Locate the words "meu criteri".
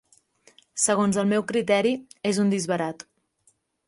1.33-1.91